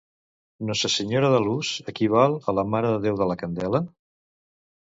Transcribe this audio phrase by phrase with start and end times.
[0.69, 3.87] Nossa Senhora da Luz equival a la Mare de Déu de la Candela?